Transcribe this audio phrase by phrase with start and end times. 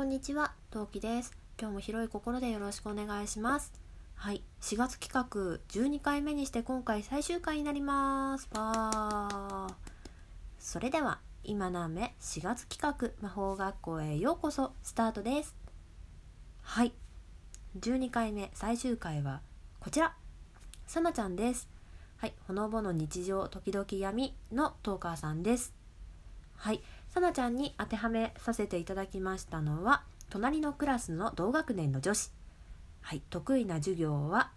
[0.00, 1.36] こんにちは、トウキです。
[1.60, 3.70] 今日も広い心でよろしくお願いします。
[4.14, 8.48] はい、4月企画12回目にして今回最終回になります。
[8.54, 9.74] わー。
[10.58, 15.54] それでは、今の雨4月企画魔法学校へようこそスタートです。
[16.62, 16.94] はい、
[17.78, 19.42] 12回目最終回は
[19.80, 20.16] こちら、
[20.86, 21.68] さなちゃんです。
[22.16, 25.74] はい、ほのぼの日常時々闇のトーカーさんです。
[26.56, 32.30] はい、さなちゃんに当てはめさせていただきましたのは隣のクラスの同学年の女子。
[33.00, 34.52] はい得意な授業は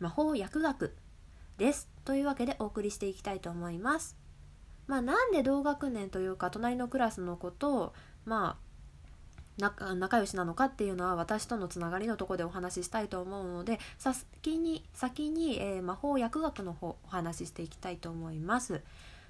[0.00, 0.94] 魔法薬学
[1.56, 1.88] です。
[2.04, 4.18] というわけでお送りしていきたいと思います。
[4.86, 7.94] まあなんで同学年というか隣のクラスの子と
[8.26, 8.64] まあ
[9.58, 18.82] 仲仲良しなのかっていうのは私とのつながりのところでお話ししたいと思うので先に先に、えー魔法薬学の方お話ししていきたいと思います。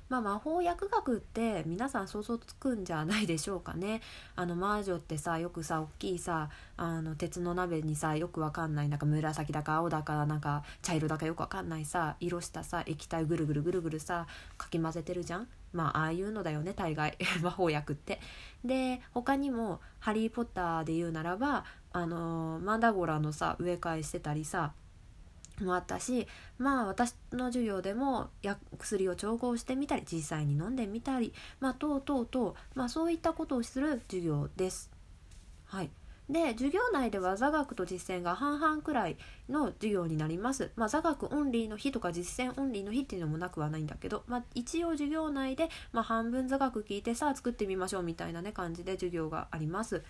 [0.08, 4.02] まあ、魔法薬学って皆さん想像つくんじゃないでしょうかね。
[4.36, 14.26] あの魔女ってさよくさ大きいさあの鉄の鍋にさよくわかんないなんか紫だか青だかなんか茶色だかよくわかんないさ色したさ液体ぐるぐるぐるぐるさ
[14.58, 15.48] かき混ぜてるじゃん。
[15.72, 17.16] まあああいうのだよね大概。
[17.42, 18.20] 魔法薬って。
[18.64, 24.72] で他にも「ハリー・ポッター」で言うならばあのマンダゴラのさ植え替えしてたりさ
[25.60, 26.26] もあったし
[26.58, 28.30] まあ私の授業でも
[28.78, 34.90] 薬を調合してみたり実際に飲んでみたりまあ等々と、まあ、そういったことをする授業です。
[35.66, 35.90] はい
[36.28, 39.18] で授業内では座学と実践が半々くらい
[39.50, 40.70] の授業になります。
[40.74, 50.02] まあ、座学オンリーの日とか実践オンリーの日っていうのもなくはないんだけど、まあ、一応授業内で、まあ、半分座学聞いてさあ作ってみましょうみたいなね感じで授業があります。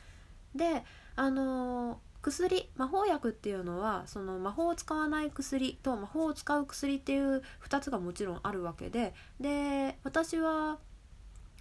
[0.54, 0.84] で
[1.16, 10.78] あのー薬魔法薬っていうのはその魔法を使わない薬と魔法を使う薬っていう2つがもちろんあるわけでで私は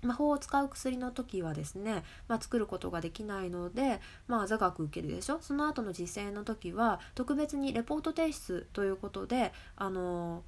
[0.04, 5.40] 魔法を使う薬の時はですね、まあ、作ることができないので、まあ、座学受けるでしょ？
[5.42, 10.44] その後の実践の時は特別にレポート提出ということであの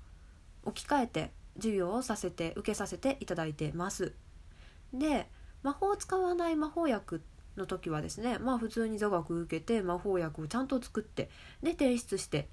[0.65, 4.13] 置き換えて授業をさせて受けさせていただいてます。
[4.93, 5.29] で
[5.63, 7.21] 魔法を使わない魔法薬
[7.57, 11.29] の時はですねまあ普通に座学受けて魔法薬をちゃんと作って
[11.63, 12.43] で提出してっ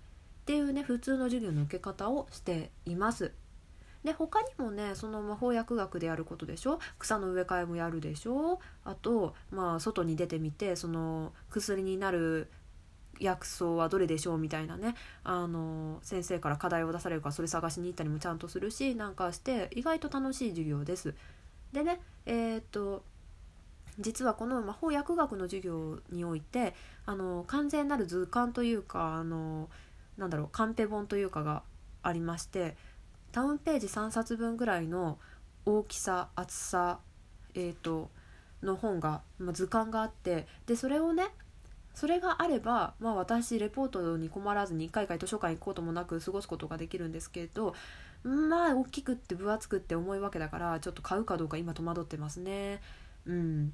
[0.44, 3.32] ていうね普通の授業の受け方をしています。
[4.04, 6.80] で他にもねその魔法薬学でやることでしょ？
[6.98, 8.58] 草の植え替えもやるでしょ？
[8.84, 12.50] あとまあ外に出てみてその薬になる
[13.20, 14.38] 薬草はどれでしょう？
[14.38, 21.14] みたいなねあの先生から課題を出されるからそれ探しに行ったりもちゃんとするしなんかして意外と楽しい授業です。
[21.72, 23.04] でねえーっと
[23.98, 29.68] 実はこの魔法薬学の授業においてあの完全なる図鑑というかあの
[30.16, 31.62] なんだろうカンペ本というかが
[32.02, 32.76] ありまして
[33.32, 35.18] タウンページ3冊分ぐらいの
[35.64, 36.98] 大きさ厚さ、
[37.54, 38.10] えー、と
[38.62, 41.28] の本が、まあ、図鑑があってでそれをね
[41.94, 47.74] それがあれば、まあ、私レポートに困らずに1回1回図書館行くこともなく過ごすことができるんですけど
[48.24, 52.80] まあ大きくって分厚くって重いわけだからちょっと買うかどうか今戸惑ってますね。
[53.26, 53.72] うん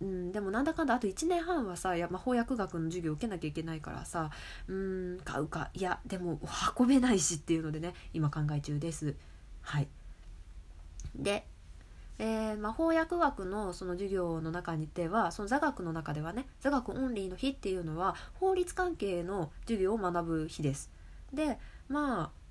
[0.00, 4.30] うん、でもなんだかんだあと1年半はさや魔法薬学の授業受けなきゃいけないからさ
[4.68, 6.38] うん買うかいやでも
[6.78, 9.14] 運べないしっていうのでね今考え中です。
[9.62, 9.88] はい、
[11.14, 11.46] で、
[12.18, 20.90] えー魔法薬学のその授業の中にではその座学の中ではね座学オンリーの日っていうのは法律関係の授業を学ぶ日です。
[21.32, 21.58] で
[21.88, 22.45] まあ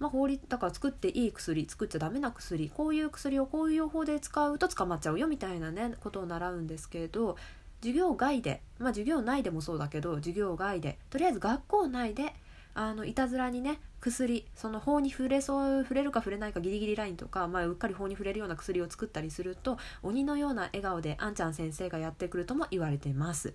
[0.00, 7.36] まあ、法律だから作っていい薬作っちゃダメな薬こういう薬をこういう方法で使うと捕まっちゃうよみたいなねことを習うんですけれど
[7.80, 12.34] 授業外でまあ授業内でもそうだけど授業外でとりあえず学校内で
[12.74, 23.54] あのいたずらにね薬その法に触れそう触れるか触れないかギリギリラインとか、まあ、うっかり法に触れるような薬を作ったりすると鬼のような笑顔であんちゃん先生がやってくるとも言われてます。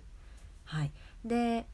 [0.64, 0.92] はい、
[1.24, 1.66] で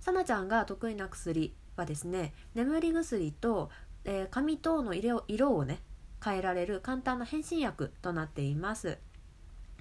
[0.00, 3.70] さなちゃんが得意な薬はですね眠り薬と
[4.08, 5.80] えー髪等の色色をね
[6.24, 8.96] 変えられる簡単な変身薬となっています。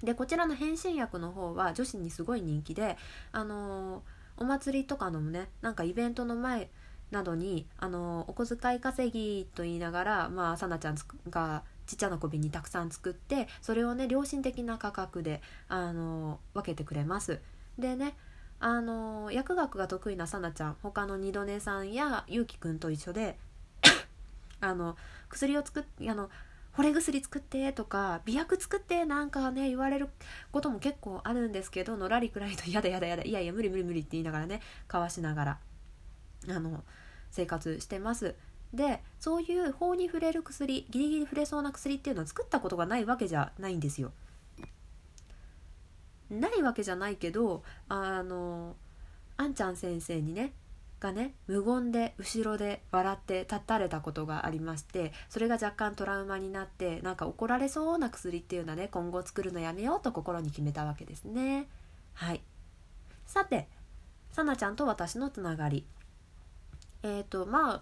[0.04, 2.98] でこちらの変身薬の方は女子にすごい人気で、
[3.32, 4.02] あのー
[4.40, 6.70] お祭りとかのねなんかイベントの前
[7.10, 10.98] などに、あのーお小遣い稼ぎと言いながらまあさなちゃん
[11.30, 17.40] がちっちゃな小瓶にたくさん作ってそれをね良心的な価格で、あのー分けてくれます。
[17.80, 18.14] でね
[18.60, 23.40] あのー薬学が得意なさなちゃん他の二度寝さんやゆうきくんと一緒で
[24.60, 24.98] あの
[25.30, 26.30] 薬を作っあの
[26.76, 30.10] 惚れ薬作ってとか美薬作ってなんかね言われる
[30.52, 35.60] ことも結構あるんですけどのらりくらりと「やだやだやだいやいや無理無理無理」って言いながらねかわしながら
[36.50, 36.84] あの
[37.32, 38.36] 生活してます。
[38.74, 44.12] でそういう法に触れる薬ギリギリ触れそうな薬っていうのは作ったことがないわけじゃないんですよ。
[46.30, 48.76] ないわけじゃないけどあの
[49.38, 50.54] あんちゃん先生にね
[51.00, 61.68] がね無言で後ろで笑って立たれたことがありましてそれが若干トラウマになってなんか怒られそうな薬っていうのはね今後作るのやめようと心に決めたわけですね。
[62.14, 62.42] はい。
[63.26, 63.68] さて
[64.32, 65.86] さなちゃんと私のつながり。
[67.04, 67.82] えっ、ー、とまあ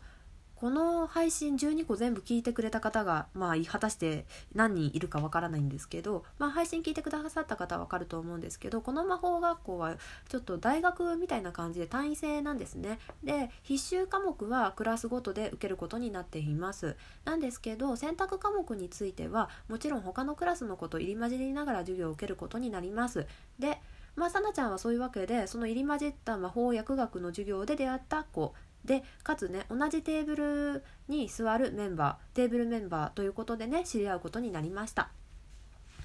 [0.55, 9.95] この配信12個全部聞いてくれた方が、まあ、果たして何人いるかわからないんですけど、まあ、配信聞いてくださった方はわかると思うんですけどこの魔法学校は
[10.29, 12.99] ちょっと大学みたいな感じで単位制なんですね。
[13.23, 16.95] で必修科目はクラスごとで受けることになっています。
[17.25, 23.27] なんですけど選択科目についてはもちろん他のクラスのこと入り混じりながら授業を受けることになります。
[23.59, 23.79] で
[24.15, 28.53] まあ、さなちゃんはそういうわけでその入り混じった魔法薬学の授業で出会った子
[28.85, 35.09] でかつね同じテーブルに座るメンバーテーブルメンバーということでね知り合うことになりました。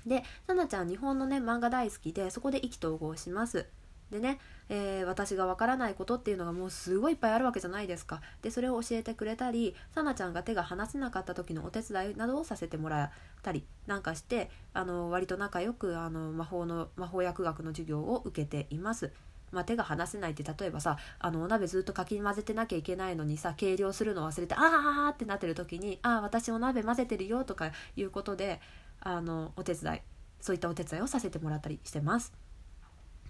[0.06, 3.66] でさなちゃん日本のね漫画大好きでそこで意気投合します。
[4.10, 8.20] でね、えー、私がわからないことっていうのがもうすごいいっぱいあるわけじゃないですか。
[8.42, 13.10] でそれを教えてくれたりさなちゃんが手が離せなかった時のお手伝いなどをさせてもらっ
[13.42, 19.12] たりなんかしてあの割と仲良くあの魔法の魔法薬学の授業を受けています。
[19.52, 28.60] まあ、手が離せないって例えばさあのお鍋ずっとかき混ぜてなきゃいけないのにさ計量するの忘れてああってなってる時に「ああ私お鍋混ぜてるよ」とかいうことで
[29.00, 30.00] あのお手伝い
[30.40, 32.32] そういったお手伝いをさせてもらったりしてます。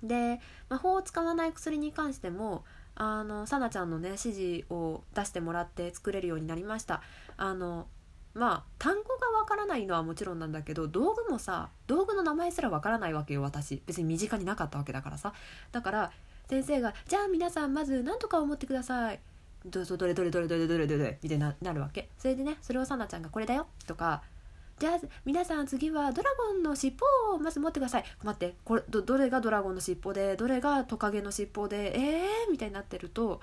[0.03, 2.65] で魔法を使わない薬に関しても
[2.95, 7.03] あのさなちゃんのね指示を出してもらって作れるようになりました
[7.37, 7.87] あの
[8.35, 13.83] まあ単語がわからないのはもちろんなんだけど道具もさ道具の名前すらわからないわけよ私。
[13.87, 15.33] 別に身近になかったわけだからさ。
[15.73, 16.13] だから
[16.49, 19.21] 先生が「じゃあ皆さんまず何とか思ってください」
[19.67, 22.09] どどれどれどれどれどれどれみたいななるわけ。
[22.19, 24.23] それでねそれをさなちゃんが「これだよ」とか
[24.79, 26.97] 「じゃあ皆さん次はドラゴンの尻
[27.31, 33.41] 尾をまず持ってください」待ってこれどどれがドラゴンの尻尾でどれがトカゲの尻尾でえーみたいになってると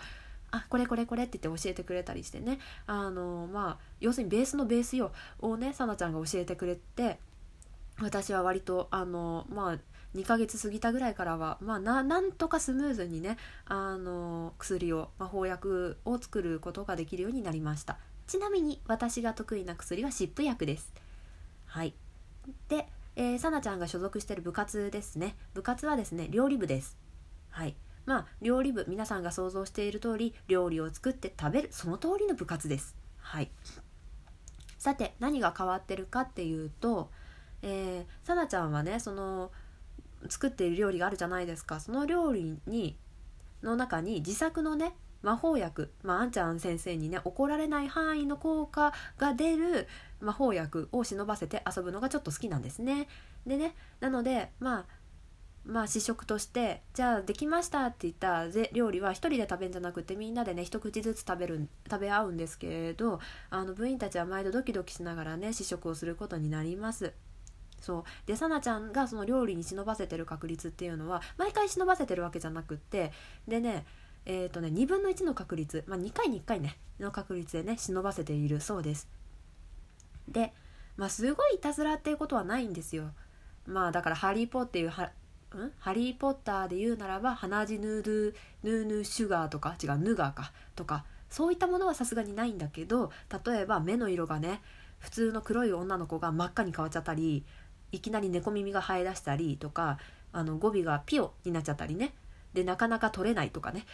[0.52, 2.60] あこれこれこれって言って教えてくれたりしてね。
[2.86, 7.20] あのまあ要するにベースのベースよをねさなちゃんが教えてくれて
[8.00, 9.78] 私は割とあのまあ
[10.16, 17.98] 2ヶ月過ぎたぐらいからは、まあ、なんとかスムーズにねあの薬を魔法薬を作ることができるようになりました。
[18.26, 20.94] ちなみに私が得意な薬は湿布薬です。
[21.66, 21.94] はい。
[22.68, 25.36] で、えー、さなちゃんが所属してる部活ですね。
[25.54, 26.98] 部活はですね料理部です。
[27.50, 27.76] はい。
[28.08, 32.96] まあ料理部皆さんが想像している通り料理を作って食べるその通りの部活です。
[33.20, 33.52] はい。
[34.80, 37.12] さて何が変わってるかっていうと
[37.62, 39.52] えー、さなちゃんはねその
[40.30, 41.80] 作っている料理があるじゃないですか。
[41.80, 42.98] その料理に
[43.64, 44.94] の中に自作のね
[45.24, 49.88] 魔法薬、まあ、あんちゃん先生にね怒られない範囲の効果が出る
[50.22, 53.08] 魔法薬を忍ばせて遊ぶのがちょっと好きなんですね。
[53.46, 54.86] でねなのでまあ
[55.68, 63.20] まあ試食としてじゃあできましたって言った料理は1人で食べるんじゃなくてみんなでね一口ずつ食べる食べ合うんですけれど
[63.50, 67.14] あの部員たちは毎度ドキドキしながらね試食をすることになります。
[67.82, 68.04] そう。
[68.26, 73.12] でさなちゃんがその料理に忍ばせてる確率っていうのは毎回忍ばせてるわけじゃなくって
[73.48, 73.86] でね
[74.26, 79.10] えっ、ー、とね2分の1の確率、まあ、2回に1回ねの確率でね忍ばせているそうです。
[80.30, 80.54] で
[80.96, 83.12] まあすごいいたずらっていうことはないんですよ。
[83.66, 84.92] まあだからハリー・ポッっていう
[85.56, 93.12] んハリー・ポッターで言うならば鼻血ヌードゥヌーヌシュガーとか違うヌガーかとかそういったものはさすがにないんだけど
[93.46, 94.62] 例えば目の色がね
[95.00, 97.46] 普通の黒い女の子が真っ赤に変わっちゃったり
[97.92, 100.00] いきなり猫耳が生え出したりとか
[100.34, 102.14] あの語尾がピオになっちゃったりね。
[102.54, 103.86] でなかなか取れないとかね。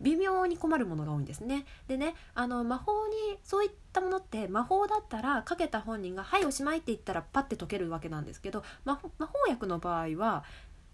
[0.00, 9.10] 微妙に困るものが多いんですねでねあの魔法にそういったものって魔法だったらかけた本人が「はいおしまい」って言ったらパッて解けるわけなんですけど魔法
[9.48, 10.44] 薬の場合は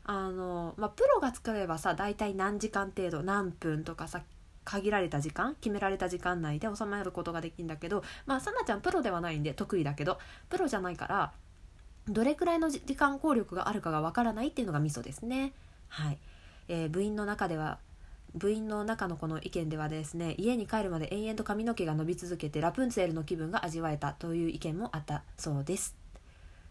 [0.04, 4.22] あの、まあ、プロが作ればさ大体何時間程度何分とかさ
[4.64, 11.32] 限られた時間決められた時間内で収まることができるんだけどまあさなちゃんプロではないんで得意だけどプロじゃないから
[12.08, 15.52] どれくらいの時間効力があるかがわからないっていうのがミソですね。
[15.88, 16.18] はい
[16.68, 17.78] えー、部員の中では
[18.37, 25.97] 部員の中のこの意見ではですね家に帰るまで延々と髪の毛が伸び続けてラプンツェルの気分が味わえたという意見もあったそうです。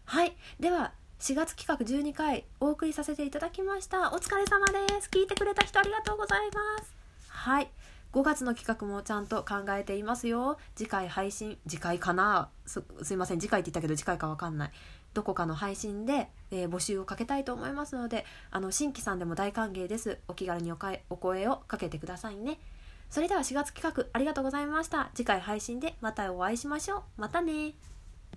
[0.04, 0.36] はい。
[0.60, 4.12] では4月企画12回お送りさせていただきました。
[4.14, 5.08] お疲れ様です。
[5.10, 6.94] 聞いてくれた人ありがとうございます。
[7.28, 7.70] はい。
[8.12, 10.58] 5月の企画もちゃんと考えていますよ。
[10.74, 12.48] 次回配信次回かな？
[12.66, 12.82] す
[13.12, 13.40] いません。
[13.40, 14.70] 次回って言ったけど次回かわかんない。
[15.16, 20.18] どこかの配信で、えー、募集をかけたいと思いますのであの新規さんでも大歓迎です。
[20.28, 22.58] お気軽におかお声をかけてくださいね。
[23.08, 25.10] それでは4月企画ありがとうございました。
[25.14, 27.02] 次回配信でまたお会いしましょう。
[27.16, 27.72] またね